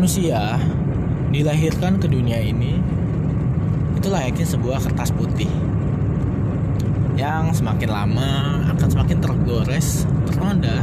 manusia 0.00 0.56
dilahirkan 1.28 2.00
ke 2.00 2.08
dunia 2.08 2.40
ini 2.40 2.80
itu 4.00 4.08
layaknya 4.08 4.48
sebuah 4.48 4.80
kertas 4.80 5.12
putih 5.12 5.52
yang 7.20 7.52
semakin 7.52 7.92
lama 7.92 8.64
akan 8.72 8.88
semakin 8.88 9.20
tergores, 9.20 10.08
ternoda 10.24 10.80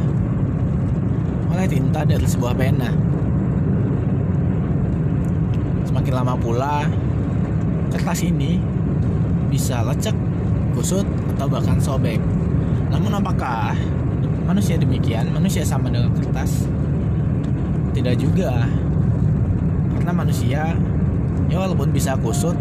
oleh 1.50 1.66
tinta 1.66 2.06
dari 2.06 2.30
sebuah 2.30 2.54
pena. 2.54 2.94
Semakin 5.90 6.14
lama 6.14 6.38
pula, 6.38 6.86
kertas 7.90 8.22
ini 8.22 8.62
bisa 9.50 9.82
lecek, 9.82 10.14
kusut, 10.78 11.10
atau 11.34 11.50
bahkan 11.50 11.82
sobek. 11.82 12.22
Namun 12.94 13.18
apakah 13.18 13.74
manusia 14.46 14.78
demikian? 14.78 15.34
Manusia 15.34 15.66
sama 15.66 15.90
dengan 15.90 16.14
kertas? 16.14 16.70
Tidak 17.98 18.14
juga. 18.14 18.86
Karena 20.08 20.24
manusia, 20.24 20.72
ya 21.52 21.58
walaupun 21.60 21.92
bisa 21.92 22.16
kusut, 22.24 22.56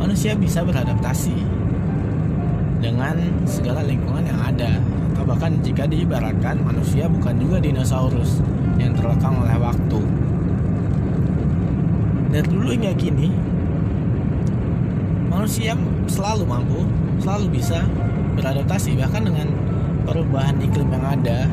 manusia 0.00 0.32
bisa 0.32 0.64
beradaptasi 0.64 1.36
dengan 2.80 3.20
segala 3.44 3.84
lingkungan 3.84 4.24
yang 4.24 4.40
ada. 4.40 4.80
Atau 5.12 5.28
bahkan 5.28 5.60
jika 5.60 5.84
diibaratkan 5.84 6.64
manusia 6.64 7.04
bukan 7.04 7.36
juga 7.36 7.60
dinosaurus 7.60 8.40
yang 8.80 8.96
terlekang 8.96 9.44
oleh 9.44 9.60
waktu. 9.60 10.00
Dari 12.32 12.48
dulu 12.48 12.80
hingga 12.80 12.96
kini 12.96 13.28
manusia 15.28 15.76
selalu 16.08 16.48
mampu 16.48 16.80
selalu 17.20 17.60
bisa 17.60 17.84
beradaptasi. 18.40 18.96
Bahkan 18.96 19.20
dengan 19.28 19.52
perubahan 20.08 20.56
iklim 20.64 20.96
yang 20.96 21.12
ada 21.12 21.44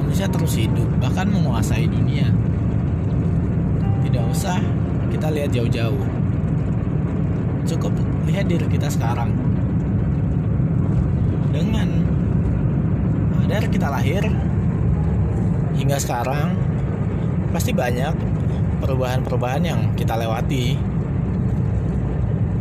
manusia 0.00 0.32
terus 0.32 0.56
hidup 0.56 0.88
bahkan 0.96 1.28
menguasai 1.28 1.84
dunia 1.92 2.32
tidak 4.14 4.30
usah 4.30 4.62
kita 5.10 5.26
lihat 5.26 5.50
jauh-jauh. 5.50 6.06
Cukup 7.66 7.90
lihat 8.30 8.46
diri 8.46 8.62
kita 8.70 8.86
sekarang. 8.86 9.34
Dengan 11.50 11.98
dari 13.50 13.66
kita 13.66 13.90
lahir 13.90 14.22
hingga 15.74 15.98
sekarang 15.98 16.54
pasti 17.50 17.74
banyak 17.74 18.14
perubahan-perubahan 18.86 19.66
yang 19.66 19.80
kita 19.98 20.14
lewati. 20.14 20.78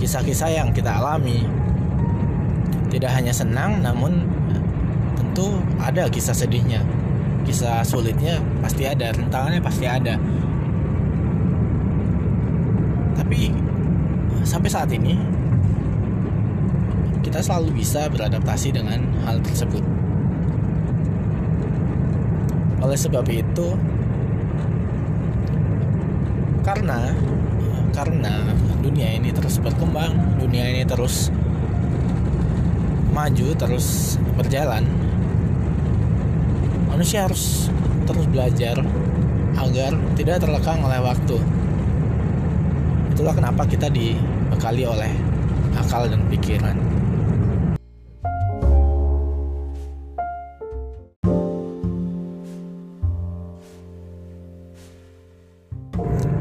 Kisah-kisah 0.01 0.57
yang 0.57 0.73
kita 0.73 0.89
alami. 0.89 1.45
Tidak 2.89 3.13
hanya 3.13 3.29
senang 3.29 3.77
namun 3.85 4.25
tentu 5.13 5.61
ada 5.77 6.09
kisah 6.09 6.33
sedihnya. 6.33 6.81
Kisah 7.45 7.85
sulitnya 7.85 8.41
pasti 8.65 8.89
ada 8.89 9.13
rintangannya 9.13 9.61
pasti 9.61 9.85
ada 9.85 10.17
tapi 13.23 13.55
sampai 14.43 14.67
saat 14.67 14.91
ini 14.91 15.16
kita 17.23 17.39
selalu 17.39 17.80
bisa 17.80 18.11
beradaptasi 18.11 18.75
dengan 18.75 18.99
hal 19.23 19.39
tersebut. 19.39 19.80
Oleh 22.83 22.99
sebab 22.99 23.23
itu, 23.31 23.80
karena 26.67 27.15
karena 27.95 28.43
dunia 28.83 29.15
ini 29.15 29.31
terus 29.31 29.55
berkembang, 29.63 30.35
dunia 30.35 30.67
ini 30.67 30.83
terus 30.83 31.31
maju, 33.15 33.55
terus 33.55 34.19
berjalan, 34.35 34.83
manusia 36.91 37.23
harus 37.23 37.71
terus 38.03 38.27
belajar 38.27 38.83
agar 39.55 39.95
tidak 40.19 40.43
terlekang 40.43 40.83
oleh 40.83 40.99
waktu. 40.99 41.39
Itulah 43.13 43.37
kenapa 43.37 43.61
kita 43.69 43.93
dibekali 43.93 44.89
oleh 44.89 45.13
akal 45.77 46.09
dan 46.09 46.25
pikiran. 46.33 46.73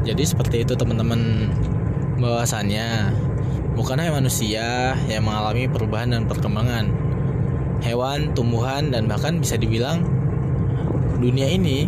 Jadi 0.01 0.23
seperti 0.25 0.65
itu 0.65 0.73
teman-teman 0.73 1.47
bahwasannya 2.17 3.13
bukan 3.77 4.01
hanya 4.01 4.13
manusia 4.17 4.97
yang 5.05 5.29
mengalami 5.29 5.69
perubahan 5.69 6.09
dan 6.09 6.25
perkembangan. 6.25 6.89
Hewan, 7.85 8.33
tumbuhan 8.33 8.89
dan 8.89 9.05
bahkan 9.05 9.37
bisa 9.37 9.61
dibilang 9.61 10.01
dunia 11.21 11.53
ini 11.53 11.85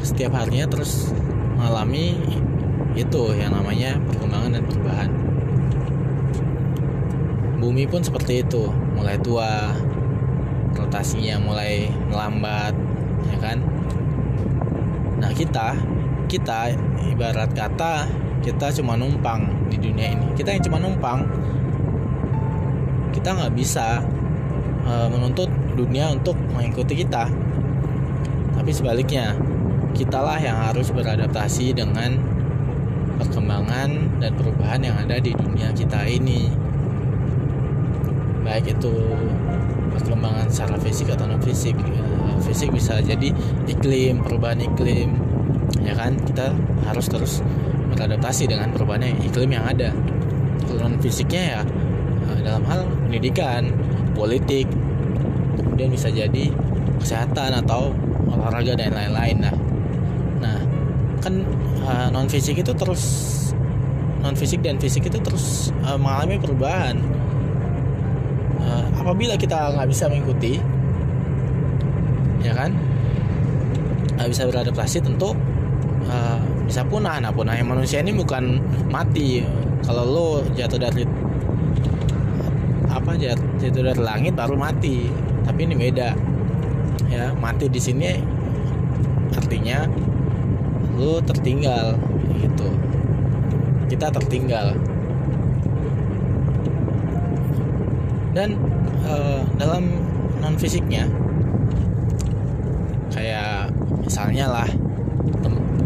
setiap 0.00 0.38
harinya 0.38 0.70
terus 0.70 1.10
mengalami 1.58 2.14
itu 2.94 3.22
yang 3.34 3.54
namanya 3.54 3.98
perkembangan 4.06 4.50
dan 4.54 4.62
perubahan. 4.66 5.10
Bumi 7.58 7.84
pun 7.90 8.02
seperti 8.06 8.46
itu, 8.46 8.70
mulai 8.94 9.18
tua, 9.18 9.74
rotasinya 10.78 11.42
mulai 11.42 11.90
melambat, 12.10 12.74
ya 13.30 13.38
kan? 13.42 13.58
Nah, 15.18 15.30
kita 15.34 15.74
kita 16.28 16.72
ibarat 17.14 17.52
kata 17.52 18.08
kita 18.42 18.72
cuma 18.80 18.96
numpang 18.98 19.44
di 19.70 19.80
dunia 19.80 20.12
ini 20.12 20.26
kita 20.36 20.52
yang 20.52 20.62
cuma 20.64 20.76
numpang 20.80 21.24
kita 23.14 23.32
nggak 23.32 23.54
bisa 23.54 24.02
uh, 24.84 25.08
menuntut 25.08 25.48
dunia 25.78 26.12
untuk 26.12 26.36
mengikuti 26.52 27.04
kita 27.04 27.30
tapi 28.58 28.70
sebaliknya 28.72 29.36
kitalah 29.94 30.36
yang 30.42 30.58
harus 30.58 30.90
beradaptasi 30.90 31.70
dengan 31.76 32.18
perkembangan 33.18 34.20
dan 34.20 34.30
perubahan 34.34 34.80
yang 34.82 34.96
ada 34.98 35.16
di 35.18 35.32
dunia 35.34 35.70
kita 35.72 36.06
ini. 36.06 36.50
Baik 38.44 38.76
itu 38.76 38.92
perkembangan 39.94 40.50
secara 40.52 40.76
fisik 40.82 41.08
atau 41.14 41.24
non 41.24 41.40
fisik 41.40 41.78
fisik 42.44 42.74
bisa 42.74 43.00
jadi 43.00 43.32
iklim 43.70 44.20
perubahan 44.20 44.60
iklim 44.60 45.16
ya 45.80 45.96
kan? 45.96 46.18
Kita 46.20 46.52
harus 46.84 47.06
terus 47.08 47.40
beradaptasi 47.94 48.50
dengan 48.50 48.74
perubahan 48.74 49.06
iklim 49.22 49.50
yang 49.54 49.64
ada. 49.64 49.94
Non 50.76 50.98
fisiknya 51.00 51.60
ya 51.60 51.62
eh, 52.34 52.40
dalam 52.44 52.62
hal 52.68 52.84
pendidikan 53.08 53.72
politik 54.14 54.68
kemudian 55.58 55.90
bisa 55.90 56.06
jadi 56.06 56.54
kesehatan 57.02 57.50
atau 57.66 57.90
olahraga 58.30 58.78
dan 58.78 58.94
lain-lain 58.94 59.42
nah 59.42 59.54
kan 61.24 61.40
uh, 61.88 62.12
non 62.12 62.28
fisik 62.28 62.60
itu 62.60 62.76
terus 62.76 63.02
non 64.20 64.36
fisik 64.36 64.60
dan 64.60 64.76
fisik 64.76 65.08
itu 65.08 65.16
terus 65.24 65.72
uh, 65.88 65.96
mengalami 65.96 66.36
perubahan. 66.36 67.00
Uh, 68.60 68.84
apabila 69.00 69.36
kita 69.40 69.72
nggak 69.72 69.88
bisa 69.88 70.04
mengikuti 70.12 70.60
ya 72.44 72.52
kan? 72.52 72.76
Nggak 74.20 74.28
bisa 74.28 74.42
beradaptasi 74.44 75.00
tentu 75.00 75.32
uh, 76.12 76.38
bisa 76.68 76.84
punah. 76.84 77.16
Nah 77.24 77.32
punahnya 77.32 77.64
manusia 77.64 78.04
ini 78.04 78.12
bukan 78.12 78.60
mati. 78.92 79.40
Kalau 79.84 80.04
lo 80.04 80.28
jatuh 80.56 80.80
dari 80.80 81.04
apa 82.88 83.16
jatuh 83.16 83.68
dari 83.72 84.00
langit 84.00 84.36
baru 84.36 84.56
mati. 84.56 85.08
Tapi 85.44 85.60
ini 85.68 85.74
beda. 85.76 86.12
Ya 87.12 87.32
mati 87.36 87.68
di 87.68 87.80
sini 87.80 88.16
artinya 89.34 89.84
lo 90.94 91.18
tertinggal 91.22 91.98
gitu. 92.38 92.68
Kita 93.90 94.10
tertinggal. 94.10 94.78
Dan 98.34 98.58
uh, 99.06 99.46
dalam 99.58 100.02
non 100.42 100.58
fisiknya 100.58 101.06
kayak 103.14 103.70
misalnya 104.02 104.50
lah 104.50 104.68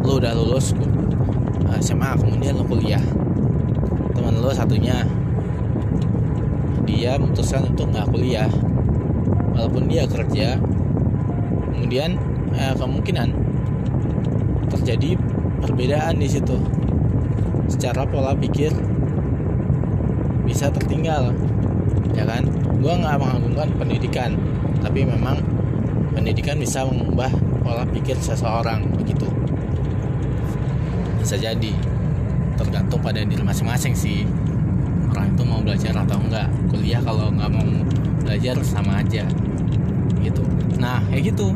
lu 0.09 0.17
udah 0.17 0.33
lulus 0.33 0.73
SMA 1.85 2.17
kemudian 2.17 2.57
lu 2.57 2.65
kuliah. 2.65 3.05
Teman 4.17 4.41
lu 4.41 4.49
satunya 4.57 5.05
dia 6.89 7.21
memutuskan 7.21 7.69
untuk 7.69 7.93
nggak 7.93 8.09
kuliah. 8.09 8.49
Walaupun 9.53 9.85
dia 9.85 10.09
kerja 10.09 10.57
kemudian 11.77 12.17
eh, 12.57 12.73
kemungkinan 12.73 13.48
terjadi 14.89 15.21
perbedaan 15.61 16.17
di 16.17 16.25
situ. 16.33 16.57
Secara 17.69 18.09
pola 18.09 18.33
pikir 18.33 18.73
bisa 20.49 20.73
tertinggal 20.73 21.37
ya 22.17 22.25
kan? 22.25 22.49
Gua 22.81 22.97
nggak 22.97 23.21
mengagungkan 23.21 23.69
pendidikan 23.77 24.41
tapi 24.81 25.05
memang 25.05 25.45
pendidikan 26.17 26.57
bisa 26.57 26.89
mengubah 26.89 27.29
pola 27.61 27.85
pikir 27.85 28.17
seseorang 28.17 28.89
begitu. 28.97 29.29
Bisa 31.21 31.37
jadi. 31.37 31.77
Tergantung 32.57 33.05
pada 33.05 33.21
diri 33.21 33.45
masing-masing 33.45 33.93
sih. 33.93 34.25
Orang 35.13 35.37
itu 35.37 35.45
mau 35.45 35.61
belajar 35.61 35.93
atau 36.01 36.17
enggak. 36.17 36.49
Kuliah 36.73 37.05
kalau 37.05 37.29
nggak 37.29 37.51
mau 37.53 37.69
belajar 38.25 38.57
sama 38.65 39.05
aja. 39.05 39.29
Gitu. 40.25 40.41
Nah 40.81 41.05
kayak 41.13 41.37
gitu 41.37 41.53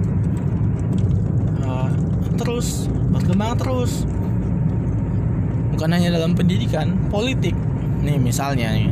terus 2.36 2.88
berkembang 3.12 3.56
terus. 3.58 4.08
Bukan 5.72 5.88
hanya 5.88 6.12
dalam 6.14 6.36
pendidikan 6.36 6.96
politik. 7.08 7.56
Nih 8.02 8.18
misalnya 8.18 8.74
nih. 8.74 8.90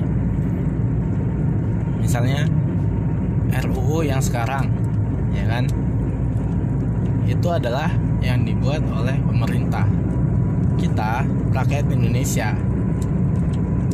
Misalnya 2.00 2.48
RUU 3.66 4.06
yang 4.06 4.22
sekarang 4.22 4.70
ya 5.34 5.44
kan? 5.46 5.64
Itu 7.26 7.48
adalah 7.54 7.90
yang 8.20 8.42
dibuat 8.42 8.82
oleh 8.90 9.16
pemerintah 9.22 9.86
kita 10.80 11.22
rakyat 11.54 11.86
Indonesia. 11.92 12.56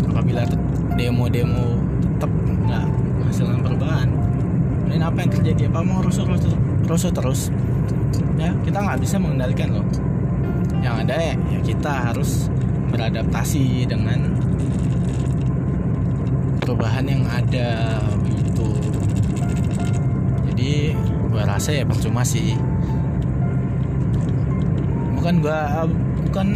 Apabila 0.07 0.49
demo-demo 0.97 1.77
tetap 2.01 2.31
nggak 2.33 2.87
menghasilkan 3.21 3.61
perubahan. 3.61 4.09
Dan 4.87 5.03
apa 5.03 5.19
yang 5.21 5.31
terjadi? 5.35 5.63
Apa 5.69 5.85
mau 5.85 6.01
rusuh 6.01 6.25
rusuh, 6.25 6.57
rusuh 6.89 7.13
terus 7.13 7.53
ya 8.37 8.53
kita 8.65 8.79
nggak 8.81 8.99
bisa 9.01 9.17
mengendalikan 9.17 9.69
loh. 9.81 9.87
Yang 10.85 10.95
ada 11.09 11.15
ya, 11.19 11.35
ya 11.51 11.61
kita 11.65 11.93
harus 12.13 12.53
beradaptasi 12.93 13.89
dengan 13.91 14.39
perubahan 16.63 17.07
yang 17.07 17.23
ada 17.27 17.99
begitu 18.23 18.69
jadi 20.57 20.97
gue 21.31 21.43
rasa 21.45 21.71
ya 21.77 21.85
percuma 21.85 22.25
sih. 22.25 22.57
Bukan 25.15 25.45
gue 25.45 25.61
bukan 26.31 26.49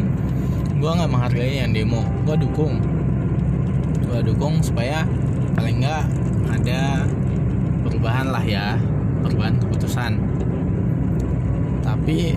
gue 0.81 0.91
nggak 0.91 1.11
menghargai 1.11 1.61
yang 1.61 1.71
demo. 1.77 2.01
Gue 2.25 2.35
dukung. 2.41 2.81
Gue 4.09 4.25
dukung 4.25 4.65
supaya 4.65 5.05
paling 5.53 5.85
nggak 5.85 6.05
ada 6.49 7.05
perubahan 7.85 8.33
lah 8.33 8.41
ya 8.41 8.81
perubahan 9.21 9.61
keputusan 9.61 10.17
tapi 12.01 12.33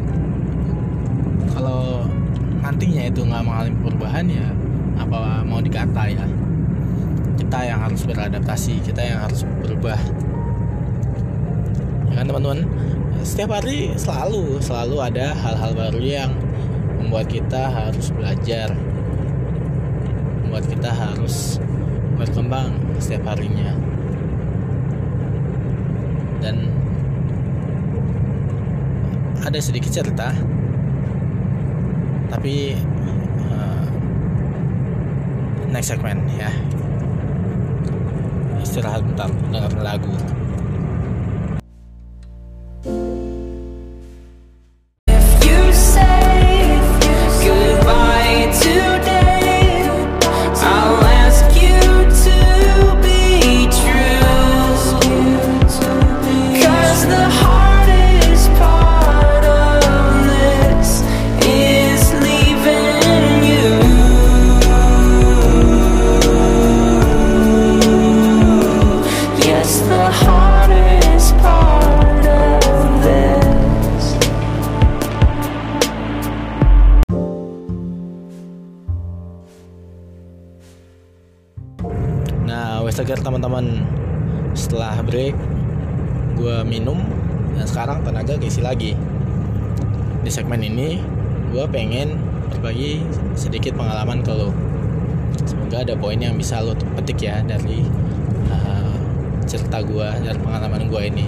kalau 1.55 2.03
nantinya 2.59 3.07
itu 3.07 3.23
nggak 3.23 3.47
mengalami 3.47 3.71
perubahan 3.79 4.27
ya 4.27 4.47
apa 4.99 5.39
mau 5.47 5.63
dikata 5.63 6.03
ya? 6.11 6.27
Kita 7.39 7.63
yang 7.63 7.79
harus 7.79 8.03
beradaptasi 8.03 8.83
kita 8.83 8.99
yang 8.99 9.23
harus 9.23 9.47
berubah. 9.63 9.95
Ya 12.11 12.13
kan 12.19 12.25
teman-teman? 12.27 12.67
Setiap 13.23 13.55
hari 13.55 13.95
selalu 13.95 14.59
selalu 14.59 14.99
ada 14.99 15.31
hal-hal 15.31 15.71
baru 15.71 16.01
yang 16.03 16.31
membuat 16.99 17.31
kita 17.31 17.71
harus 17.71 18.11
belajar. 18.11 18.67
Membuat 20.43 20.67
kita 20.67 20.91
harus 20.91 21.55
berkembang 22.19 22.75
setiap 22.99 23.31
harinya. 23.31 23.71
Dan 26.43 26.82
ada 29.43 29.59
sedikit 29.59 29.91
cerita. 29.91 30.31
Tapi 32.31 32.73
uh, 33.51 33.85
next 35.69 35.93
segment 35.93 36.23
ya. 36.33 36.49
Istirahat 38.63 39.03
bentar 39.05 39.29
dengar 39.51 39.73
lagu 39.83 40.15
berbagi 92.63 93.03
sedikit 93.35 93.75
pengalaman 93.75 94.23
ke 94.23 94.31
lo 94.31 94.47
semoga 95.43 95.83
ada 95.83 95.99
poin 95.99 96.15
yang 96.15 96.39
bisa 96.39 96.63
lo 96.63 96.71
petik 96.95 97.19
ya 97.19 97.43
dari 97.43 97.83
uh, 98.47 98.95
cerita 99.43 99.83
gue 99.83 100.07
dari 100.23 100.39
pengalaman 100.39 100.87
gue 100.87 101.11
ini. 101.11 101.27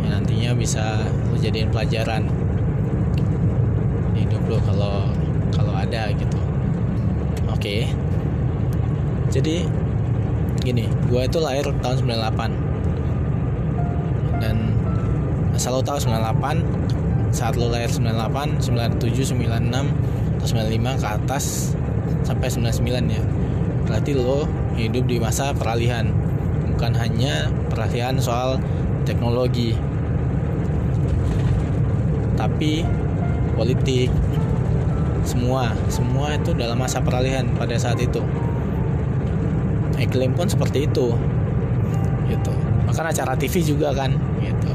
Yang 0.00 0.10
nantinya 0.16 0.56
bisa 0.56 1.04
lo 1.28 1.36
jadiin 1.36 1.68
pelajaran 1.68 2.24
di 4.16 4.24
hidup 4.24 4.40
lo 4.48 4.56
kalau 4.64 5.12
kalau 5.52 5.76
ada 5.76 6.08
gitu. 6.16 6.40
Oke. 7.52 7.60
Okay. 7.60 7.92
jadi 9.28 9.68
gini 10.64 10.88
gue 11.12 11.20
itu 11.20 11.36
lahir 11.36 11.68
tahun 11.84 12.00
98 12.00 14.40
dan 14.40 14.56
asal 15.52 15.76
lo 15.76 15.84
tahu 15.84 16.00
98 16.00 16.64
saat 17.28 17.60
lo 17.60 17.68
lahir 17.68 17.92
98 17.92 18.72
97 18.72 19.36
96 19.36 20.21
atau 20.42 20.58
95 20.58 20.98
ke 20.98 21.06
atas 21.06 21.44
sampai 22.26 22.50
99 22.50 23.14
ya. 23.14 23.22
Berarti 23.86 24.10
lo 24.18 24.50
hidup 24.74 25.06
di 25.06 25.22
masa 25.22 25.54
peralihan. 25.54 26.10
Bukan 26.74 26.98
hanya 26.98 27.46
peralihan 27.70 28.18
soal 28.18 28.58
teknologi 29.06 29.78
tapi 32.34 32.82
politik. 33.54 34.10
Semua 35.22 35.70
semua 35.86 36.34
itu 36.34 36.50
dalam 36.58 36.74
masa 36.74 36.98
peralihan 36.98 37.46
pada 37.54 37.78
saat 37.78 38.02
itu. 38.02 38.18
Iklim 40.02 40.34
pun 40.34 40.50
seperti 40.50 40.90
itu 40.90 41.14
gitu. 42.26 42.52
Bahkan 42.90 43.14
acara 43.14 43.38
TV 43.38 43.62
juga 43.62 43.94
kan 43.94 44.10
gitu. 44.42 44.72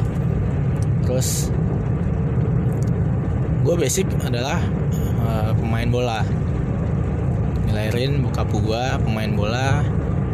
Terus 1.03 1.51
gue 3.67 3.75
basic 3.75 4.07
adalah 4.24 4.63
uh, 5.27 5.51
pemain 5.51 5.89
bola. 5.91 6.24
Ngelahirin 7.67 8.24
buka 8.24 8.48
gue 8.48 8.84
pemain 9.03 9.31
bola 9.36 9.84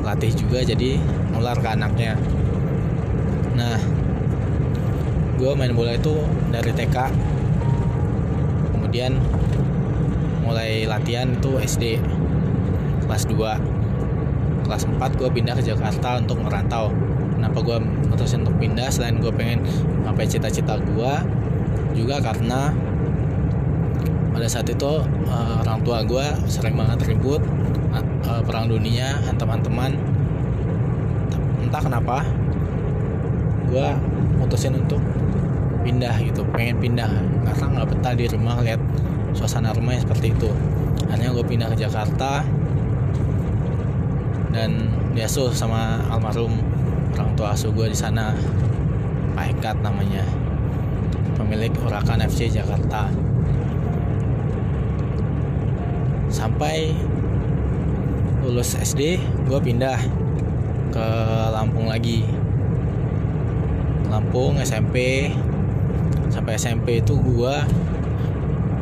latih 0.06 0.32
juga 0.38 0.62
jadi 0.62 1.02
nular 1.34 1.58
ke 1.58 1.68
anaknya. 1.74 2.14
Nah 3.58 3.82
gue 5.42 5.52
main 5.58 5.74
bola 5.74 5.98
itu 5.98 6.14
dari 6.54 6.72
TK 6.72 6.96
kemudian 8.72 9.18
mulai 10.46 10.86
latihan 10.86 11.34
itu 11.34 11.58
SD 11.58 11.98
kelas 13.04 13.26
2 13.28 14.64
kelas 14.64 14.84
4 14.88 15.20
gue 15.20 15.30
pindah 15.34 15.58
ke 15.58 15.64
Jakarta 15.66 16.22
untuk 16.22 16.40
merantau. 16.40 16.94
Kenapa 17.36 17.60
gue 17.60 17.78
memutuskan 17.82 18.48
untuk 18.48 18.56
pindah? 18.62 18.88
Selain 18.94 19.20
gue 19.20 19.34
pengen 19.34 19.66
ngapain 20.06 20.30
cita-cita 20.30 20.80
gue 20.80 21.14
juga 21.98 22.22
karena 22.24 22.72
pada 24.34 24.50
saat 24.50 24.66
itu 24.66 25.06
uh, 25.30 25.62
orang 25.62 25.80
tua 25.86 26.02
gue 26.02 26.26
sering 26.50 26.74
banget 26.74 27.14
ribut 27.14 27.40
uh, 28.26 28.42
perang 28.42 28.66
dunia 28.68 29.22
teman-teman 29.38 29.94
entah 31.62 31.82
kenapa 31.82 32.26
gue 33.70 33.88
mutusin 34.38 34.78
untuk 34.78 35.02
pindah 35.84 36.16
gitu 36.22 36.46
pengen 36.54 36.78
pindah. 36.80 37.10
Karena 37.44 37.66
nggak 37.78 37.88
betah 37.94 38.14
di 38.16 38.26
rumah 38.32 38.62
lihat 38.62 38.80
suasana 39.34 39.76
rumah 39.76 39.98
yang 39.98 40.04
seperti 40.06 40.32
itu. 40.32 40.50
Akhirnya 41.10 41.34
gue 41.36 41.46
pindah 41.46 41.68
ke 41.74 41.78
Jakarta 41.82 42.46
dan 44.54 44.94
diasuh 45.18 45.50
sama 45.50 46.06
almarhum 46.14 46.62
orang 47.18 47.34
tua 47.34 47.58
asuh 47.58 47.74
gue 47.74 47.90
di 47.92 47.98
sana. 47.98 48.38
Pak 49.34 49.58
Ekat 49.58 49.78
namanya. 49.82 50.22
Pemilik 51.34 51.74
Urakan 51.82 52.22
FC 52.22 52.54
Jakarta 52.54 53.10
sampai 56.34 56.90
lulus 58.42 58.74
SD 58.74 59.22
gue 59.46 59.60
pindah 59.62 60.02
ke 60.90 61.08
Lampung 61.54 61.86
lagi. 61.86 62.26
Lampung 64.10 64.58
SMP 64.62 65.30
sampai 66.34 66.58
SMP 66.58 67.06
itu 67.06 67.14
gue 67.22 67.56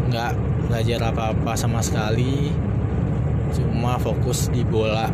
nggak 0.07 0.31
belajar 0.71 0.99
apa-apa 1.11 1.51
sama 1.59 1.83
sekali. 1.83 2.55
Cuma 3.51 3.99
fokus 3.99 4.47
di 4.47 4.63
bola. 4.63 5.11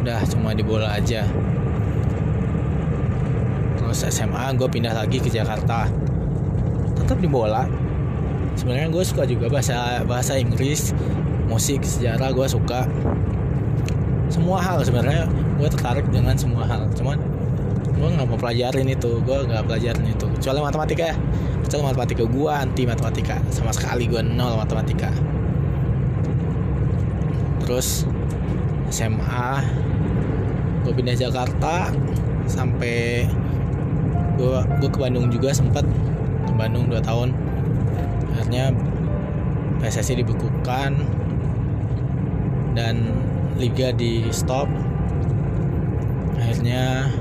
Udah 0.00 0.24
cuma 0.32 0.56
di 0.56 0.64
bola 0.64 0.96
aja. 0.96 1.28
Terus 3.76 4.08
SMA 4.08 4.56
gue 4.56 4.68
pindah 4.68 4.96
lagi 4.96 5.20
ke 5.20 5.28
Jakarta. 5.28 5.84
Tetap 6.96 7.20
di 7.20 7.28
bola 7.28 7.79
sebenarnya 8.58 8.88
gue 8.90 9.04
suka 9.04 9.22
juga 9.26 9.46
bahasa 9.50 10.02
bahasa 10.06 10.38
Inggris 10.38 10.94
musik 11.50 11.82
sejarah 11.82 12.30
gue 12.30 12.46
suka. 12.46 12.86
Semua 14.30 14.62
hal 14.62 14.86
sebenarnya 14.86 15.26
gue 15.58 15.68
tertarik 15.68 16.06
dengan 16.14 16.38
semua 16.38 16.62
hal. 16.66 16.86
Cuman 16.94 17.18
gue 17.90 18.08
nggak 18.16 18.26
mau 18.30 18.38
pelajarin 18.38 18.86
itu 18.86 19.18
gue 19.26 19.38
nggak 19.50 19.66
pelajarin 19.66 20.06
itu. 20.06 20.26
Kecuali 20.38 20.58
matematika 20.62 21.04
ya. 21.10 21.16
Kecuali 21.66 21.82
matematika 21.90 22.22
gue 22.24 22.50
anti 22.50 22.82
matematika. 22.86 23.36
Sama 23.50 23.74
sekali 23.74 24.06
gue 24.06 24.22
nol 24.22 24.54
matematika. 24.54 25.10
Terus 27.66 28.06
SMA 28.90 29.50
gue 30.86 30.92
pindah 30.94 31.14
Jakarta 31.18 31.92
sampai 32.48 33.26
gue 34.34 34.58
gue 34.80 34.90
ke 34.90 34.98
Bandung 34.98 35.28
juga 35.28 35.52
sempat 35.52 35.84
ke 36.48 36.52
Bandung 36.56 36.88
2 36.88 36.98
tahun 37.04 37.30
akhirnya 38.40 38.72
PSSI 39.84 40.24
dibekukan 40.24 40.96
dan 42.72 43.12
liga 43.60 43.92
di 43.92 44.24
stop. 44.32 44.64
Akhirnya 46.40 47.12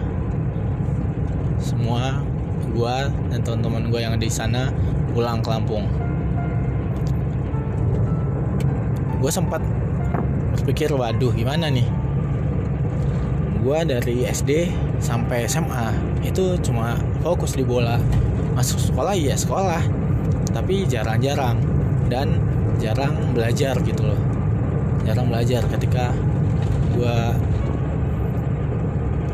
semua 1.60 2.24
gue 2.72 2.98
dan 3.36 3.40
teman-teman 3.44 3.92
gue 3.92 4.00
yang 4.00 4.16
ada 4.16 4.24
di 4.24 4.32
sana 4.32 4.72
pulang 5.12 5.44
ke 5.44 5.52
Lampung. 5.52 5.92
Gue 9.20 9.32
sempat 9.32 9.60
berpikir 10.56 10.88
waduh 10.96 11.36
gimana 11.36 11.68
nih? 11.68 11.88
Gue 13.60 13.84
dari 13.84 14.24
SD 14.24 14.72
sampai 15.04 15.44
SMA 15.52 15.92
itu 16.24 16.56
cuma 16.64 16.96
fokus 17.20 17.60
di 17.60 17.68
bola. 17.68 18.00
Masuk 18.56 18.80
sekolah 18.80 19.12
ya 19.20 19.36
sekolah 19.36 19.99
tapi 20.52 20.86
jarang-jarang. 20.86 21.58
Dan 22.10 22.42
jarang 22.82 23.36
belajar 23.36 23.78
gitu 23.86 24.02
loh. 24.02 24.22
Jarang 25.06 25.30
belajar 25.30 25.62
ketika 25.78 26.10
gue 26.96 27.18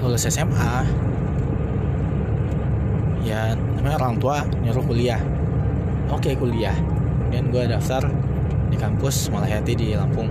lulus 0.05 0.29
SMA 0.29 0.85
ya 3.25 3.57
namanya 3.57 3.97
orang 4.05 4.15
tua 4.21 4.37
nyuruh 4.61 4.85
kuliah. 4.85 5.21
Oke 6.13 6.37
kuliah. 6.37 6.75
Dan 7.33 7.49
gue 7.49 7.65
daftar 7.65 8.05
di 8.69 8.77
kampus 8.77 9.33
Malahati 9.33 9.73
di 9.73 9.97
Lampung. 9.97 10.29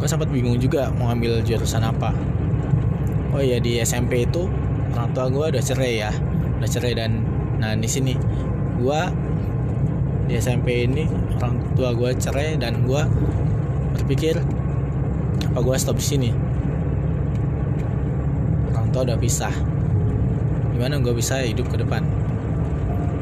Gue 0.00 0.08
sempat 0.08 0.32
bingung 0.32 0.56
juga 0.56 0.88
mau 0.96 1.12
ambil 1.12 1.44
jurusan 1.44 1.84
apa. 1.84 2.10
Oh 3.34 3.42
iya 3.42 3.60
di 3.60 3.82
SMP 3.82 4.24
itu 4.24 4.48
orang 4.96 5.10
tua 5.12 5.26
gue 5.28 5.44
udah 5.52 5.62
cerai 5.62 6.00
ya. 6.00 6.12
Udah 6.62 6.70
cerai 6.70 6.96
dan 6.96 7.20
nah 7.60 7.76
di 7.76 7.86
sini 7.86 8.16
gue 8.78 9.00
di 10.24 10.40
SMP 10.40 10.88
ini 10.88 11.04
orang 11.38 11.60
tua 11.76 11.92
gue 11.92 12.10
cerai 12.16 12.56
dan 12.56 12.88
gue 12.88 13.02
berpikir 14.00 14.40
apa 15.54 15.60
gue 15.60 15.76
stop 15.78 16.00
di 16.00 16.06
sini? 16.06 16.30
Orang 18.74 18.88
tua 18.90 19.06
udah 19.06 19.18
pisah. 19.20 19.54
Gimana 20.74 20.98
gue 20.98 21.14
bisa 21.14 21.44
hidup 21.44 21.70
ke 21.70 21.78
depan? 21.78 22.02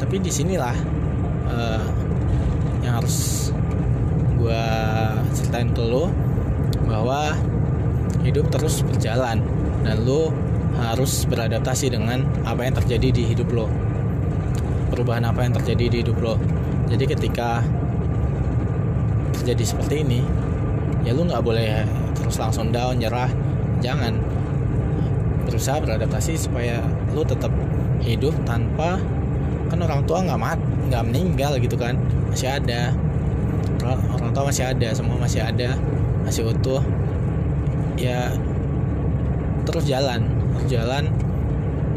Tapi 0.01 0.17
di 0.23 0.33
sinilah 0.33 0.77
uh, 1.51 1.83
yang 2.81 3.03
harus 3.03 3.51
gue 4.41 4.65
ceritain 5.37 5.71
ke 5.71 5.83
lo 5.85 6.09
bahwa 6.89 7.37
hidup 8.25 8.49
terus 8.51 8.81
berjalan 8.83 9.43
dan 9.83 9.97
lo 10.03 10.33
harus 10.79 11.29
beradaptasi 11.29 11.93
dengan 11.93 12.25
apa 12.49 12.65
yang 12.65 12.75
terjadi 12.75 13.09
di 13.13 13.23
hidup 13.29 13.49
lo 13.53 13.67
perubahan 14.93 15.25
apa 15.25 15.41
yang 15.41 15.57
terjadi 15.57 15.85
di 15.89 15.97
hidup 16.05 16.21
lo. 16.21 16.37
Jadi 16.93 17.09
ketika 17.09 17.65
terjadi 19.41 19.65
seperti 19.65 20.05
ini 20.05 20.21
ya 21.03 21.17
lu 21.17 21.25
nggak 21.25 21.41
boleh 21.41 21.89
terus 22.21 22.37
langsung 22.37 22.69
down 22.69 23.01
nyerah. 23.01 23.33
Jangan. 23.81 24.21
Berusaha 25.49 25.81
beradaptasi 25.81 26.37
supaya 26.37 26.85
lu 27.17 27.25
tetap 27.25 27.51
hidup 28.05 28.37
tanpa 28.45 29.01
kan 29.73 29.79
orang 29.81 30.05
tua 30.05 30.21
nggak 30.21 30.39
mat 30.39 30.61
nggak 30.93 31.03
meninggal 31.09 31.57
gitu 31.57 31.81
kan. 31.81 31.97
Masih 32.29 32.53
ada. 32.53 32.93
Orang 33.83 34.31
tua 34.37 34.53
masih 34.53 34.69
ada 34.69 34.93
semua 34.93 35.17
masih 35.17 35.41
ada 35.41 35.75
masih 36.29 36.53
utuh. 36.53 36.85
Ya 37.97 38.29
terus 39.65 39.89
jalan 39.89 40.29
terus 40.61 40.69
jalan. 40.69 41.09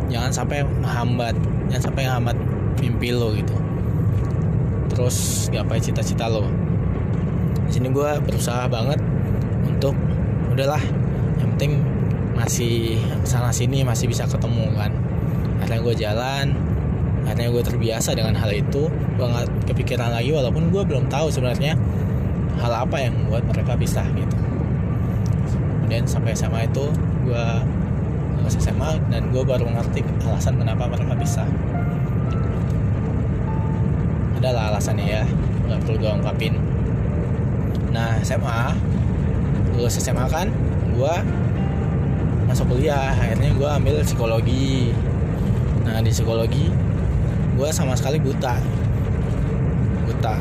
Jangan 0.05 0.31
sampai 0.31 0.63
menghambat 0.81 1.35
jangan 1.69 1.91
sampai 1.91 2.03
menghambat 2.05 2.34
mimpi 2.85 3.09
lo 3.09 3.33
gitu. 3.33 3.57
Terus 4.93 5.49
gapai 5.49 5.81
cita-cita 5.81 6.29
lo? 6.29 6.45
Di 7.65 7.81
sini 7.81 7.89
gue 7.89 8.09
berusaha 8.21 8.69
banget 8.69 9.01
untuk 9.65 9.97
udahlah 10.53 10.79
yang 11.41 11.49
penting 11.57 11.81
masih 12.37 13.01
sana 13.25 13.49
sini 13.49 13.81
masih 13.81 14.05
bisa 14.05 14.29
ketemu 14.29 14.69
kan. 14.77 14.93
Akhirnya 15.59 15.79
gue 15.81 15.95
jalan 15.97 16.45
akhirnya 17.25 17.49
gue 17.49 17.63
terbiasa 17.65 18.13
dengan 18.13 18.37
hal 18.37 18.53
itu. 18.53 18.85
Gue 19.17 19.25
nggak 19.25 19.73
kepikiran 19.73 20.13
lagi 20.13 20.29
walaupun 20.29 20.69
gue 20.69 20.83
belum 20.85 21.09
tahu 21.09 21.33
sebenarnya 21.33 21.73
hal 22.61 22.71
apa 22.85 23.01
yang 23.01 23.17
membuat 23.17 23.49
mereka 23.49 23.73
pisah 23.75 24.05
gitu. 24.13 24.37
Kemudian 25.81 26.05
sampai 26.05 26.37
SMA 26.37 26.69
itu 26.69 26.85
gue 27.25 27.45
lulus 28.39 28.61
SMA 28.61 29.01
dan 29.09 29.33
gue 29.33 29.41
baru 29.41 29.65
mengerti 29.65 30.05
alasan 30.21 30.61
kenapa 30.61 30.85
mereka 30.85 31.17
pisah 31.17 31.49
adalah 34.37 34.75
alasannya 34.75 35.05
ya 35.07 35.23
nggak 35.65 35.79
perlu 35.87 35.97
gue 36.01 36.11
ungkapin. 36.21 36.53
Nah 37.95 38.19
SMA 38.21 38.75
lulus 39.75 39.99
SMA 39.99 40.25
kan 40.31 40.47
gue 40.95 41.15
masuk 42.47 42.71
kuliah 42.71 43.11
akhirnya 43.15 43.51
gue 43.55 43.69
ambil 43.69 43.95
psikologi. 44.03 44.91
Nah 45.83 45.99
di 46.03 46.11
psikologi 46.11 46.69
gue 47.55 47.69
sama 47.71 47.95
sekali 47.95 48.19
buta. 48.19 48.59
Buta. 50.05 50.35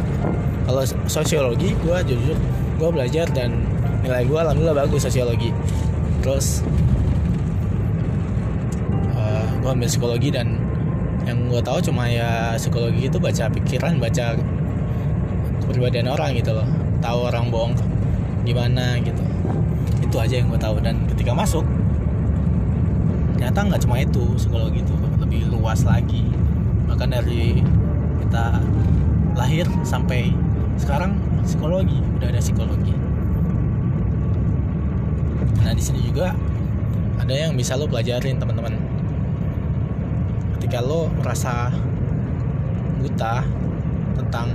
Kalau 0.65 0.83
sosiologi 1.07 1.77
gue 1.79 1.97
jujur 2.09 2.37
gue 2.75 2.89
belajar 2.91 3.31
dan 3.31 3.55
nilai 4.03 4.27
gue 4.27 4.39
alhamdulillah 4.39 4.85
bagus 4.85 5.07
sosiologi. 5.07 5.55
Terus 6.21 6.61
uh, 9.15 9.49
gue 9.63 9.71
ambil 9.71 9.89
psikologi 9.89 10.29
dan 10.33 10.63
yang 11.25 11.49
gue 11.49 11.61
tahu 11.64 11.81
cuma 11.81 12.04
ya 12.09 12.52
psikologi 12.61 13.09
itu 13.09 13.16
baca 13.16 13.49
pikiran 13.49 13.97
baca 13.97 14.37
kepribadian 15.64 16.12
orang 16.12 16.37
gitu 16.37 16.52
loh. 16.52 16.69
Tahu 17.00 17.19
orang 17.33 17.49
bohong 17.49 17.75
gimana 18.45 19.00
gitu. 19.00 19.25
Itu 20.04 20.16
aja 20.21 20.40
yang 20.40 20.52
gue 20.52 20.61
tahu. 20.61 20.81
Dan 20.85 21.09
ketika 21.09 21.33
masuk 21.33 21.64
ternyata 23.35 23.59
nggak 23.61 23.83
cuma 23.85 23.97
itu 24.00 24.25
psikologi 24.37 24.85
itu 24.85 24.95
lebih 25.21 25.49
luas 25.49 25.85
lagi. 25.88 26.25
Bahkan 26.88 27.09
dari 27.09 27.64
kita 28.25 28.61
lahir 29.35 29.66
sampai 29.83 30.31
sekarang 30.76 31.16
psikologi 31.43 31.99
udah 32.21 32.28
ada 32.28 32.40
psikologi. 32.40 32.95
Nah 35.64 35.73
di 35.73 35.81
sini 35.81 36.04
juga 36.04 36.37
ada 37.16 37.33
yang 37.33 37.57
bisa 37.57 37.73
lo 37.81 37.88
pelajarin 37.88 38.37
teman-teman 38.37 38.76
ketika 40.64 40.80
lo 40.80 41.12
merasa 41.21 41.68
buta 43.04 43.44
tentang 44.16 44.49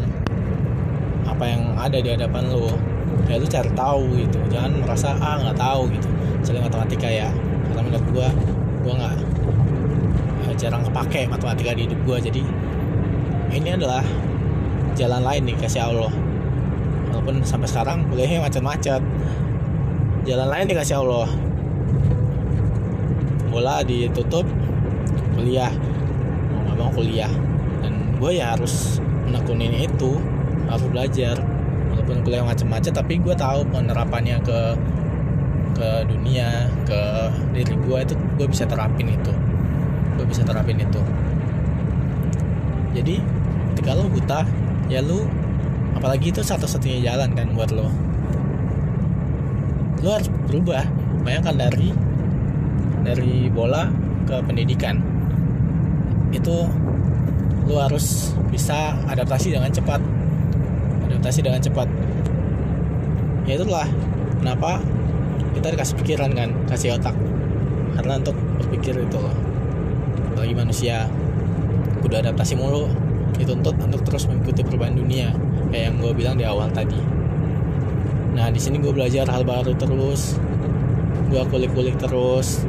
apa 1.21 1.45
yang 1.45 1.77
ada 1.77 2.01
di 2.01 2.09
hadapan 2.09 2.49
lo 2.49 2.73
ya 3.29 3.37
lu 3.37 3.45
cari 3.45 3.69
tahu 3.77 4.17
gitu. 4.17 4.41
Jangan 4.49 4.81
merasa 4.81 5.13
ah 5.21 5.37
nggak 5.37 5.61
tahu 5.61 5.85
gitu. 5.93 6.09
Misalnya 6.41 6.65
matematika 6.65 7.05
ya 7.05 7.29
karena 7.69 7.81
menurut 7.85 8.05
gua 8.09 8.27
gua 8.81 8.93
nggak 8.97 9.15
ya, 10.49 10.51
jarang 10.57 10.81
kepake 10.89 11.29
matematika 11.29 11.77
di 11.77 11.85
hidup 11.85 12.01
gua. 12.01 12.17
Jadi 12.17 12.41
ini 13.53 13.69
adalah 13.69 14.01
jalan 14.97 15.21
lain 15.21 15.45
nih 15.45 15.61
kasih 15.61 15.93
Allah. 15.93 16.09
Walaupun 17.13 17.45
sampai 17.45 17.69
sekarang 17.69 18.09
kuliahnya 18.09 18.41
macet-macet. 18.49 19.05
Jalan 20.25 20.49
lain 20.49 20.65
dikasih 20.73 21.05
Allah. 21.05 21.29
Bola 23.53 23.85
ditutup 23.85 24.49
kuliah 25.37 25.69
kuliah. 26.99 27.31
Dan 27.79 28.19
gue 28.19 28.31
ya 28.35 28.59
harus 28.59 28.99
menekunin 29.23 29.87
itu 29.87 30.19
harus 30.67 30.87
belajar. 30.91 31.39
Walaupun 31.95 32.27
kuliah 32.27 32.43
macam-macam 32.43 32.91
tapi 32.91 33.23
gue 33.23 33.35
tahu 33.39 33.63
penerapannya 33.71 34.43
ke 34.43 34.59
ke 35.79 35.89
dunia 36.11 36.67
ke 36.83 37.01
diri 37.55 37.71
gue 37.79 37.97
itu 38.03 38.13
gue 38.35 38.47
bisa 38.51 38.67
terapin 38.67 39.07
itu. 39.15 39.31
Gue 40.19 40.27
bisa 40.27 40.43
terapin 40.43 40.75
itu. 40.75 40.99
Jadi 42.91 43.23
ketika 43.73 43.95
lo 43.95 44.11
buta 44.11 44.43
ya 44.91 44.99
lu 44.99 45.23
apalagi 45.95 46.35
itu 46.35 46.43
satu-satunya 46.43 46.99
jalan 47.05 47.31
kan 47.31 47.47
buat 47.55 47.71
lo 47.71 47.87
lo 50.03 50.09
harus 50.11 50.27
berubah. 50.51 50.83
Bayangkan 51.23 51.55
dari 51.55 51.95
dari 53.07 53.47
bola 53.47 53.87
ke 54.27 54.35
pendidikan. 54.43 54.99
Itu 56.29 56.67
lu 57.69 57.77
harus 57.77 58.33
bisa 58.49 58.97
adaptasi 59.05 59.53
dengan 59.53 59.69
cepat. 59.69 60.01
Adaptasi 61.05 61.39
dengan 61.45 61.61
cepat. 61.61 61.85
Ya 63.45 63.61
itulah 63.61 63.85
kenapa 64.41 64.81
kita 65.53 65.77
dikasih 65.77 65.95
pikiran 66.01 66.33
kan 66.33 66.49
kasih 66.65 66.97
otak. 66.97 67.13
Karena 67.93 68.17
untuk 68.17 68.33
berpikir 68.57 68.97
itu 68.97 69.17
loh. 69.21 69.37
Bagi 70.33 70.57
manusia 70.57 71.05
udah 72.01 72.25
adaptasi 72.25 72.57
mulu 72.57 72.89
dituntut 73.37 73.77
untuk 73.77 74.01
terus 74.01 74.25
mengikuti 74.25 74.65
perubahan 74.65 74.97
dunia. 74.97 75.29
Kayak 75.69 75.93
yang 75.93 75.95
gue 76.01 76.11
bilang 76.17 76.35
di 76.41 76.49
awal 76.49 76.73
tadi. 76.73 76.97
Nah 78.33 78.49
di 78.49 78.57
sini 78.57 78.81
gue 78.81 78.89
belajar 78.89 79.29
hal 79.29 79.45
baru 79.45 79.77
terus. 79.77 80.41
Gue 81.29 81.45
kulik-kulik 81.53 82.01
terus 82.01 82.65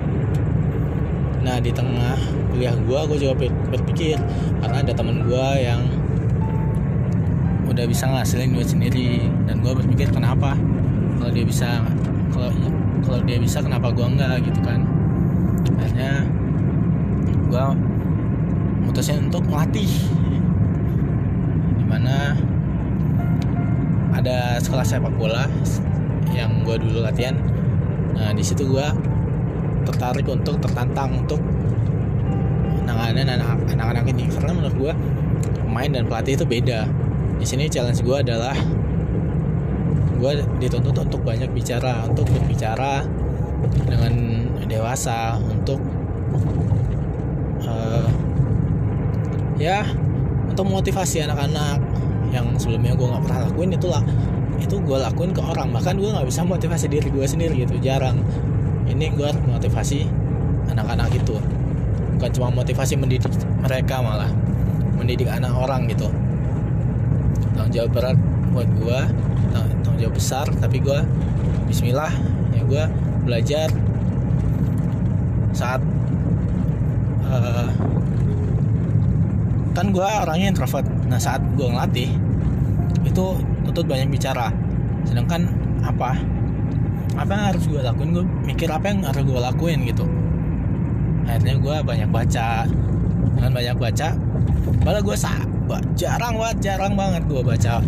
nah 1.41 1.57
di 1.57 1.73
tengah 1.73 2.21
kuliah 2.53 2.77
gue 2.77 3.01
gue 3.09 3.19
juga 3.21 3.35
berpikir 3.73 4.21
karena 4.61 4.77
ada 4.85 4.93
teman 4.93 5.25
gue 5.25 5.49
yang 5.57 5.81
udah 7.71 7.87
bisa 7.87 8.11
ngasilin 8.11 8.51
duit 8.51 8.67
sendiri 8.67 9.25
dan 9.47 9.63
gue 9.63 9.73
berpikir 9.73 10.11
kenapa? 10.11 10.59
Kalau 11.17 11.31
dia 11.31 11.47
bisa 11.47 11.81
kalau 12.35 12.51
kalau 13.07 13.23
dia 13.23 13.39
bisa 13.39 13.63
kenapa 13.63 13.95
gue 13.95 14.03
enggak 14.03 14.43
gitu 14.43 14.59
kan? 14.61 14.83
Akhirnya 15.79 16.27
gue 17.47 17.65
mutusin 18.83 19.31
untuk 19.31 19.47
melatih 19.47 19.89
di 21.79 21.85
mana 21.87 22.35
ada 24.19 24.59
sekolah 24.59 24.83
sepak 24.83 25.15
bola 25.15 25.47
yang 26.35 26.67
gue 26.67 26.75
dulu 26.75 27.07
latihan. 27.07 27.39
Nah 28.19 28.35
di 28.35 28.43
situ 28.43 28.67
gue 28.67 28.87
tertarik 29.87 30.27
untuk 30.29 30.61
tertantang 30.61 31.25
untuk 31.25 31.41
nanganin 32.85 33.29
anak-anak 33.31 34.05
ini. 34.11 34.27
Karena 34.29 34.53
menurut 34.57 34.77
gue 34.77 34.93
pemain 35.65 35.91
dan 35.91 36.05
pelatih 36.07 36.35
itu 36.37 36.45
beda. 36.47 36.87
Di 37.41 37.47
sini 37.47 37.71
challenge 37.71 38.03
gue 38.05 38.17
adalah 38.21 38.57
gue 40.21 40.33
dituntut 40.61 40.93
untuk 40.93 41.25
banyak 41.25 41.49
bicara 41.57 42.05
untuk 42.05 42.29
berbicara 42.29 43.09
dengan 43.89 44.13
dewasa 44.69 45.41
untuk 45.41 45.81
uh, 47.65 48.05
ya 49.57 49.81
untuk 50.45 50.69
motivasi 50.69 51.25
anak-anak 51.25 51.81
yang 52.37 52.47
sebelumnya 52.61 52.93
gue 52.93 53.07
nggak 53.09 53.23
pernah 53.25 53.41
lakuin 53.49 53.71
itulah 53.73 54.03
itu 54.61 54.77
gue 54.77 54.99
lakuin 55.01 55.33
ke 55.33 55.41
orang. 55.41 55.73
Bahkan 55.73 55.97
gue 55.97 56.11
nggak 56.13 56.29
bisa 56.29 56.45
motivasi 56.45 56.87
diri 56.93 57.09
gue 57.09 57.25
sendiri 57.25 57.65
gitu 57.65 57.81
jarang 57.81 58.21
ini 58.91 59.15
gue 59.15 59.31
motivasi 59.47 60.05
anak-anak 60.69 61.15
itu. 61.15 61.39
Bukan 62.19 62.31
cuma 62.37 62.49
motivasi 62.53 62.99
mendidik 62.99 63.31
mereka 63.63 64.03
malah 64.03 64.29
mendidik 64.99 65.31
anak 65.31 65.55
orang 65.55 65.89
gitu. 65.89 66.11
Tanggung 67.57 67.73
jawab 67.73 67.91
berat 67.95 68.19
buat 68.51 68.69
gue 68.77 69.01
tanggung 69.55 69.99
jawab 70.03 70.15
besar 70.19 70.47
tapi 70.59 70.83
gue 70.83 70.99
Bismillah 71.71 72.11
ya 72.51 72.63
gue 72.67 72.85
belajar 73.23 73.71
saat 75.55 75.79
uh, 77.27 77.71
kan 79.73 79.87
gue 79.95 80.03
orangnya 80.05 80.51
introvert. 80.51 80.87
Nah 81.07 81.17
saat 81.17 81.41
gue 81.55 81.67
ngelatih 81.67 82.11
itu 83.07 83.25
tutut 83.71 83.87
banyak 83.87 84.11
bicara. 84.11 84.51
Sedangkan 85.07 85.47
apa 85.87 86.19
apa 87.17 87.31
yang 87.31 87.45
harus 87.55 87.65
gue 87.67 87.81
lakuin? 87.83 88.09
Gue 88.15 88.25
mikir 88.47 88.69
apa 88.71 88.87
yang 88.91 89.03
harus 89.07 89.23
gue 89.27 89.41
lakuin 89.41 89.79
gitu. 89.87 90.05
Akhirnya 91.27 91.55
gue 91.59 91.77
banyak 91.83 92.11
baca. 92.11 92.67
Dengan 93.31 93.53
banyak 93.57 93.77
baca 93.81 94.09
malah 94.81 95.03
gue 95.05 95.17
sah 95.17 95.45
jarang 95.97 96.41
banget 96.41 96.73
jarang 96.73 96.95
banget 96.97 97.23
gue 97.29 97.43
baca. 97.43 97.81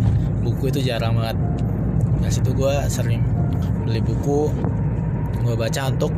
Buku 0.43 0.69
itu 0.69 0.79
jarang 0.83 1.17
banget. 1.17 1.37
Dari 2.21 2.33
situ 2.33 2.51
gue 2.55 2.73
sering 2.87 3.21
beli 3.83 3.99
buku 3.99 4.47
gue 5.43 5.55
baca 5.59 5.91
untuk 5.91 6.11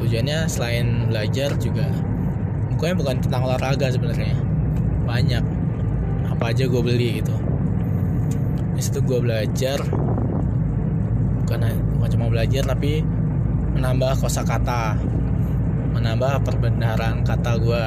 tujuannya 0.00 0.48
selain 0.48 1.10
belajar 1.10 1.52
juga. 1.60 1.86
Bukunya 2.72 2.94
bukan 2.96 3.16
tentang 3.20 3.44
olahraga 3.44 3.92
sebenarnya. 3.92 4.34
Banyak. 5.04 5.44
Apa 6.32 6.54
aja 6.54 6.64
gue 6.66 6.82
beli 6.82 7.20
gitu. 7.20 7.34
Di 8.72 8.82
situ 8.82 8.98
gue 9.04 9.18
belajar 9.20 9.78
bukan 11.52 11.68
bukan 12.00 12.08
cuma 12.16 12.26
belajar 12.32 12.64
tapi 12.64 13.04
menambah 13.76 14.24
kosakata 14.24 14.96
menambah 15.92 16.40
perbenaran 16.48 17.20
kata 17.28 17.60
gue 17.60 17.84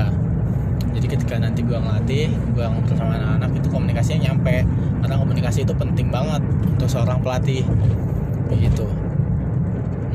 jadi 0.94 1.08
ketika 1.10 1.42
nanti 1.42 1.66
gue 1.66 1.74
ngelatih 1.74 2.30
gue 2.54 2.62
ngobrol 2.62 2.94
sama 2.94 3.18
anak-anak 3.18 3.52
itu 3.58 3.68
komunikasinya 3.68 4.32
nyampe. 4.32 4.64
Karena 5.04 5.16
komunikasi 5.20 5.68
itu 5.68 5.76
penting 5.76 6.08
banget 6.08 6.40
untuk 6.64 6.88
seorang 6.88 7.20
pelatih. 7.20 7.68
Begitu. 8.48 8.88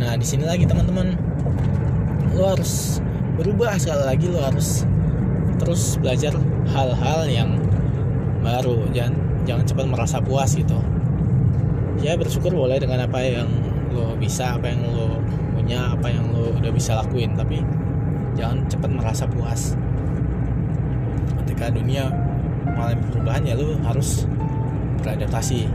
Nah 0.01 0.17
di 0.17 0.25
sini 0.25 0.49
lagi 0.49 0.65
teman-teman. 0.65 1.21
Lo 2.33 2.57
harus 2.57 3.05
berubah. 3.37 3.77
Sekali 3.77 4.09
lagi 4.09 4.27
lo 4.33 4.41
harus 4.41 4.89
terus 5.61 6.01
belajar 6.01 6.33
hal-hal 6.73 7.29
yang 7.29 7.61
baru. 8.41 8.89
Jangan 8.97 9.45
jangan 9.45 9.65
cepat 9.69 9.85
merasa 9.85 10.17
puas 10.25 10.57
gitu 10.57 10.81
ya 12.01 12.17
bersyukur 12.17 12.53
boleh 12.53 12.81
dengan 12.81 13.05
apa 13.05 13.21
yang 13.21 13.49
lo 13.93 14.17
bisa 14.17 14.57
apa 14.57 14.73
yang 14.73 14.81
lo 14.89 15.21
punya 15.53 15.93
apa 15.93 16.09
yang 16.09 16.25
lo 16.33 16.57
udah 16.57 16.73
bisa 16.73 16.97
lakuin. 16.97 17.37
Tapi 17.37 17.61
jangan 18.35 18.65
cepat 18.67 18.91
merasa 18.91 19.25
puas. 19.29 19.77
Ketika 21.45 21.69
dunia 21.73 22.09
mengalami 22.65 23.03
perubahan 23.13 23.43
ya 23.45 23.55
lo 23.57 23.77
harus 23.85 24.25
beradaptasi. 25.05 25.69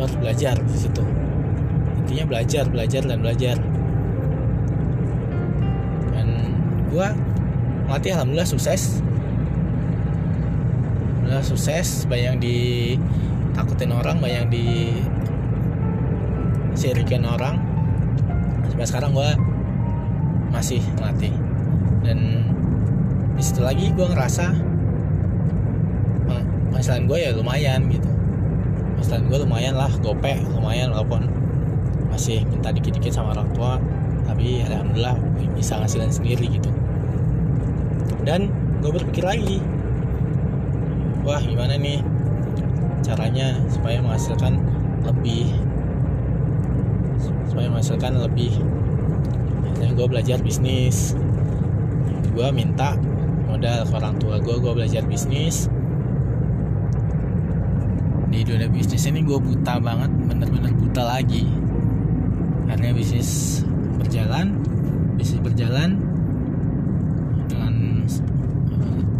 Lo 0.00 0.08
harus 0.08 0.16
belajar 0.16 0.56
di 0.56 0.76
situ. 0.76 1.04
Intinya 2.02 2.24
belajar 2.26 2.64
belajar 2.72 3.02
dan 3.04 3.18
belajar. 3.20 3.56
Dan 6.16 6.28
gue 6.88 7.08
melatih 7.86 8.16
alhamdulillah 8.16 8.48
sukses. 8.48 9.04
Alhamdulillah 11.22 11.44
sukses 11.44 12.08
banyak 12.08 12.24
yang 12.24 12.38
ditakutin 13.52 13.92
orang 13.92 14.16
banyak 14.16 14.48
di 14.48 14.66
sirikin 16.72 17.28
orang. 17.28 17.60
Sampai 18.72 18.88
sekarang 18.88 19.12
gue 19.12 19.30
masih 20.48 20.80
melatih 20.96 21.36
dan 22.00 22.48
di 23.36 23.42
situ 23.44 23.60
lagi 23.60 23.92
gue 23.92 24.08
ngerasa 24.08 24.56
penghasilan 26.72 27.04
gue 27.04 27.18
ya 27.20 27.30
lumayan 27.36 27.92
gitu. 27.92 28.08
Penghasilan 28.96 29.28
gue 29.28 29.38
lumayan 29.44 29.74
lah 29.76 29.92
gope 30.00 30.32
lumayan 30.56 30.96
walaupun 30.96 31.28
masih 32.08 32.48
minta 32.48 32.72
dikit-dikit 32.72 33.12
sama 33.12 33.36
orang 33.36 33.52
tua. 33.52 33.76
Tapi 34.24 34.64
alhamdulillah 34.64 35.20
bisa 35.52 35.76
ngasilin 35.76 36.08
sendiri 36.08 36.48
gitu. 36.48 36.72
Dan 38.24 38.48
gue 38.80 38.88
berpikir 38.88 39.28
lagi 39.28 39.60
wah 41.22 41.38
gimana 41.38 41.76
nih 41.76 42.02
caranya 43.02 43.58
supaya 43.68 43.98
menghasilkan 44.00 44.56
lebih 45.02 45.50
supaya 47.52 47.68
menghasilkan 47.68 48.16
lebih. 48.16 48.52
Akhirnya 49.76 49.92
gue 49.92 50.06
belajar 50.08 50.38
bisnis. 50.40 51.12
Gue 52.32 52.48
minta 52.48 52.96
modal 53.44 53.84
ke 53.84 53.92
orang 53.92 54.16
tua 54.16 54.40
gue 54.40 54.56
gue 54.56 54.72
belajar 54.72 55.04
bisnis. 55.04 55.68
Di 58.32 58.40
dunia 58.48 58.72
bisnis 58.72 59.04
ini 59.04 59.20
gue 59.20 59.36
buta 59.36 59.76
banget 59.76 60.08
bener-bener 60.32 60.72
buta 60.72 61.04
lagi. 61.04 61.44
Akhirnya 62.72 62.96
bisnis 62.96 63.60
berjalan 64.00 64.56
bisnis 65.20 65.44
berjalan 65.44 66.00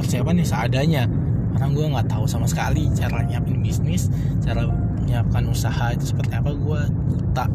persiapan 0.01 0.35
nih 0.41 0.49
seadanya 0.49 1.03
karena 1.53 1.69
gue 1.71 1.87
nggak 1.93 2.09
tahu 2.09 2.25
sama 2.25 2.49
sekali 2.49 2.89
cara 2.97 3.23
nyiapin 3.23 3.61
bisnis 3.61 4.09
cara 4.41 4.67
menyiapkan 4.69 5.45
usaha 5.47 5.93
itu 5.93 6.15
seperti 6.15 6.33
apa 6.39 6.51
gue 6.57 6.81
buta 6.89 7.47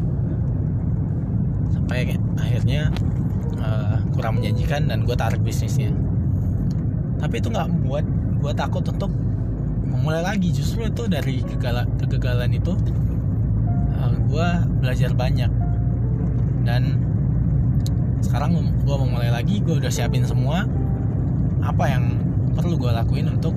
sampai 1.74 2.20
akhirnya 2.36 2.92
uh, 3.62 3.96
kurang 4.14 4.40
menjanjikan 4.40 4.86
dan 4.86 5.04
gue 5.04 5.16
tarik 5.16 5.40
bisnisnya. 5.42 5.92
Tapi 7.18 7.42
itu 7.42 7.48
nggak 7.50 7.68
membuat 7.70 8.04
gue 8.38 8.52
takut 8.54 8.84
untuk 8.86 9.10
memulai 9.88 10.22
lagi. 10.22 10.52
Justru 10.54 10.86
itu 10.86 11.08
dari 11.10 11.42
kegala, 11.42 11.88
kegagalan 11.98 12.54
itu 12.54 12.76
uh, 13.96 14.12
gue 14.28 14.48
belajar 14.84 15.10
banyak. 15.14 15.50
Dan 16.62 17.00
sekarang 18.20 18.58
gue 18.84 18.94
mau 18.98 19.08
mulai 19.08 19.30
lagi 19.30 19.62
gue 19.62 19.78
udah 19.78 19.88
siapin 19.88 20.26
semua 20.26 20.66
apa 21.62 21.84
yang 21.86 22.18
perlu 22.52 22.74
gue 22.76 22.90
lakuin 22.90 23.30
untuk 23.30 23.54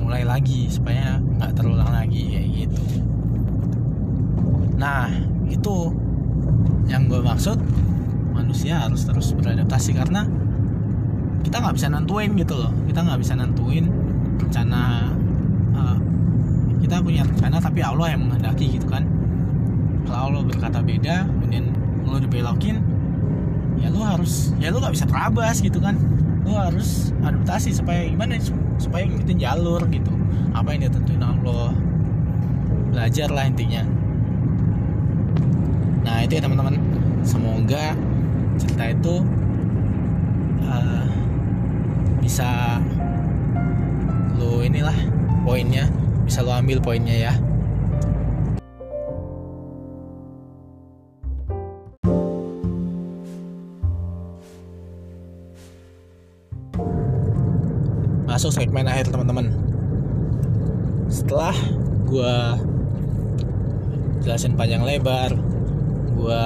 mulai 0.00 0.26
lagi 0.26 0.66
supaya 0.66 1.20
nggak 1.20 1.52
terulang 1.54 1.90
lagi 1.90 2.22
kayak 2.28 2.48
gitu. 2.66 2.82
Nah 4.80 5.06
itu 5.46 5.94
yang 6.90 7.06
gue 7.06 7.22
maksud 7.22 7.60
manusia 8.34 8.82
harus 8.82 9.06
terus 9.06 9.30
beradaptasi 9.36 9.94
karena 9.94 10.26
kita 11.46 11.62
nggak 11.62 11.74
bisa 11.78 11.88
nentuin 11.88 12.34
gitu 12.34 12.54
loh. 12.58 12.72
Kita 12.88 13.06
nggak 13.06 13.20
bisa 13.22 13.38
nentuin 13.38 13.86
rencana 14.40 15.12
uh, 15.76 15.98
kita 16.82 16.98
punya 17.04 17.22
rencana 17.22 17.56
tapi 17.62 17.80
Allah 17.84 18.16
yang 18.16 18.26
menghendaki 18.26 18.66
gitu 18.76 18.90
kan. 18.90 19.06
Kalau 20.08 20.32
Allah 20.32 20.42
berkata 20.42 20.82
beda 20.82 21.28
kemudian 21.28 21.70
lo 22.02 22.18
dibelokin 22.18 22.82
ya 23.78 23.88
lo 23.88 24.02
harus 24.02 24.52
ya 24.58 24.74
lo 24.74 24.82
nggak 24.82 24.94
bisa 24.98 25.06
terabas 25.06 25.62
gitu 25.62 25.78
kan 25.78 25.96
lo 26.44 26.56
harus 26.56 27.12
adaptasi 27.20 27.76
supaya 27.76 28.08
gimana 28.08 28.40
supaya 28.80 29.04
ngikutin 29.06 29.38
jalur 29.38 29.82
gitu. 29.92 30.12
Apa 30.56 30.74
yang 30.74 30.88
ditentuin 30.88 31.22
Allah 31.22 31.72
belajar 32.90 33.28
lah 33.30 33.44
intinya. 33.46 33.82
Nah 36.04 36.24
itu 36.24 36.38
ya 36.38 36.42
teman-teman. 36.42 36.80
Semoga 37.20 37.92
cerita 38.56 38.84
itu 38.92 39.14
uh, 40.64 41.06
bisa 42.20 42.80
lo 44.40 44.64
inilah 44.64 44.96
poinnya 45.44 45.88
bisa 46.24 46.40
lo 46.40 46.52
ambil 46.52 46.80
poinnya 46.80 47.12
ya 47.12 47.32
segmen 58.60 58.84
akhir 58.84 59.08
teman-teman. 59.08 59.56
Setelah 61.08 61.56
gue 62.04 62.36
jelasin 64.20 64.52
panjang 64.52 64.84
lebar 64.84 65.32
gue 66.12 66.44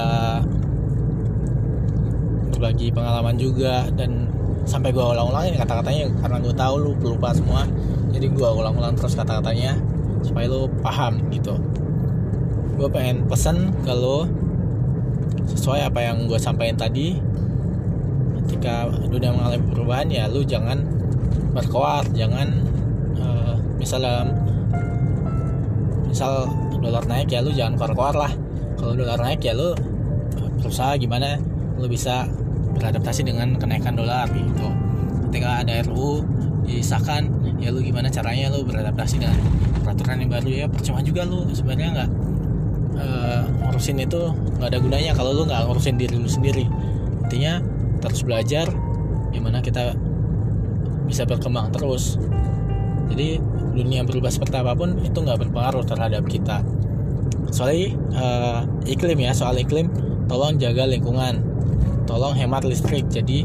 berbagi 2.55 2.95
pengalaman 2.95 3.35
juga 3.35 3.91
dan 3.99 4.31
sampai 4.63 4.95
gue 4.95 5.03
ulang-ulangin 5.03 5.59
kata-katanya 5.59 6.07
karena 6.23 6.39
gue 6.39 6.55
tahu 6.55 6.75
lu 6.79 6.95
lupa 7.03 7.35
semua 7.35 7.67
jadi 8.15 8.31
gue 8.31 8.47
ulang-ulang 8.47 8.95
terus 8.95 9.19
kata-katanya 9.19 9.75
supaya 10.23 10.47
lu 10.47 10.71
paham 10.81 11.19
gitu. 11.35 11.59
Gue 12.79 12.87
pengen 12.87 13.27
pesen 13.27 13.75
ke 13.83 13.91
lu 13.91 14.31
sesuai 15.51 15.91
apa 15.91 16.01
yang 16.01 16.31
gue 16.31 16.39
sampaikan 16.39 16.79
tadi. 16.79 17.19
Ketika 18.47 18.87
dunia 19.11 19.35
mengalami 19.35 19.67
perubahan 19.67 20.07
ya 20.15 20.31
lu 20.31 20.47
jangan 20.47 20.87
berkoar 21.55 22.07
jangan 22.13 22.51
uh, 23.19 23.55
misalnya 23.79 24.31
misal 26.09 26.47
dolar 26.85 27.05
naik 27.09 27.33
ya 27.33 27.41
lu 27.41 27.51
jangan 27.51 27.81
koar-koar 27.81 28.15
lah. 28.15 28.33
Kalau 28.77 28.93
dolar 28.93 29.17
naik 29.17 29.41
ya 29.41 29.57
lu 29.57 29.73
berusaha 30.61 31.01
gimana 31.01 31.41
lu 31.81 31.89
bisa 31.89 32.29
beradaptasi 32.77 33.25
dengan 33.25 33.57
kenaikan 33.57 33.97
dolar 33.97 34.29
gitu. 34.31 34.69
Ketika 35.31 35.65
ada 35.65 35.81
RU 35.89 36.23
disahkan 36.69 37.29
ya 37.59 37.73
lu 37.73 37.81
gimana 37.81 38.13
caranya 38.13 38.53
lu 38.53 38.65
beradaptasi 38.65 39.21
dengan 39.21 39.37
peraturan 39.85 40.21
yang 40.25 40.31
baru 40.33 40.49
ya 40.49 40.67
percuma 40.69 41.01
juga 41.05 41.25
lu 41.25 41.45
sebenarnya 41.53 41.89
nggak 41.93 42.11
uh, 43.01 43.43
ngurusin 43.69 44.01
itu 44.01 44.21
nggak 44.61 44.69
ada 44.71 44.79
gunanya 44.81 45.13
kalau 45.17 45.33
lu 45.33 45.43
nggak 45.49 45.65
ngurusin 45.67 45.97
diri 45.97 46.17
lu 46.21 46.29
sendiri. 46.29 46.69
Intinya 47.25 47.61
terus 48.05 48.21
belajar 48.21 48.69
gimana 49.33 49.65
kita 49.65 49.97
bisa 51.05 51.29
berkembang 51.29 51.71
terus. 51.71 52.17
Jadi 53.13 53.39
dunia 53.75 54.03
berubah 54.07 54.33
seperti 54.33 54.57
apa 54.59 54.73
pun 54.73 54.97
itu 55.03 55.15
nggak 55.15 55.49
berpengaruh 55.49 55.85
terhadap 55.85 56.25
kita. 56.27 56.65
Soalnya 57.53 57.95
uh, 58.17 58.61
iklim 58.89 59.21
ya 59.21 59.37
soal 59.37 59.55
iklim 59.61 59.93
tolong 60.27 60.57
jaga 60.57 60.89
lingkungan. 60.89 61.45
Tolong 62.09 62.35
hemat 62.37 62.65
listrik. 62.65 63.09
Jadi 63.13 63.45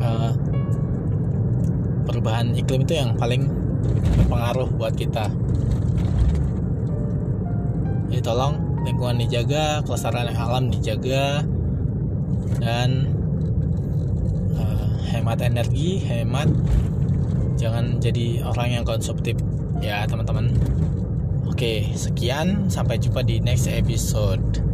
uh, 0.00 0.32
perubahan 2.08 2.56
iklim 2.56 2.84
itu 2.84 2.94
yang 2.96 3.14
paling 3.16 3.48
berpengaruh 4.18 4.68
buat 4.74 4.96
kita. 4.96 5.28
Jadi 8.12 8.20
tolong 8.20 8.60
lingkungan 8.84 9.22
dijaga 9.22 9.80
kelestarian 9.86 10.34
alam 10.34 10.68
dijaga 10.68 11.46
dan 12.58 13.11
hemat 15.12 15.44
energi 15.44 16.00
hemat. 16.00 16.48
Jangan 17.60 18.00
jadi 18.00 18.40
orang 18.48 18.80
yang 18.80 18.84
konsumtif. 18.88 19.36
Ya 19.84 20.08
teman-teman. 20.08 20.56
Oke 21.44 21.92
sekian. 21.92 22.72
Sampai 22.72 22.96
jumpa 22.96 23.20
di 23.20 23.38
next 23.44 23.68
episode 23.68 24.71